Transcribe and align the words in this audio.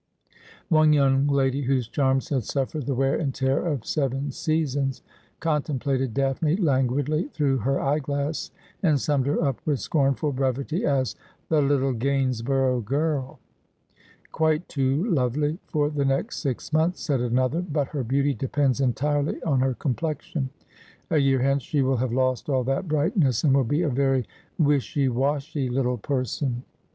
One 0.69 0.93
young 0.93 1.27
lady, 1.27 1.61
whose 1.61 1.87
charms 1.87 2.29
had 2.29 2.43
suffered 2.43 2.87
the 2.87 2.95
wear 2.95 3.15
and 3.19 3.31
tear 3.31 3.63
of 3.63 3.85
seven 3.85 4.31
seasons, 4.31 5.03
contemplated 5.39 6.15
Daphne 6.15 6.55
languidly 6.55 7.27
through 7.27 7.57
her 7.59 7.79
eye 7.79 7.99
glass, 7.99 8.49
and 8.81 8.99
summed 8.99 9.27
her 9.27 9.39
up 9.39 9.61
with 9.63 9.79
scornful 9.79 10.31
brevity 10.31 10.85
as' 10.85 11.15
the 11.49 11.61
little 11.61 11.93
Gainsborough 11.93 12.81
girl 12.81 13.39
!''Quite 14.31 14.67
too 14.67 15.07
lovely, 15.07 15.59
for 15.67 15.91
the 15.91 16.03
next 16.03 16.37
six 16.37 16.73
months,' 16.73 17.01
said 17.01 17.21
another,' 17.21 17.61
but 17.71 17.89
her 17.89 18.03
beauty 18.03 18.33
depends 18.33 18.81
entirely 18.81 19.39
on 19.43 19.59
her 19.59 19.75
complexion. 19.75 20.49
A 21.11 21.19
year 21.19 21.41
hence 21.43 21.61
she 21.61 21.83
will 21.83 21.97
have 21.97 22.11
lost 22.11 22.49
all 22.49 22.63
that 22.63 22.87
brightness, 22.87 23.43
and 23.43 23.53
will 23.55 23.63
be 23.65 23.83
a 23.83 23.89
very 23.89 24.25
wishy 24.57 25.07
wa/^hy 25.09 25.69
little 25.69 25.99
person.' 25.99 26.63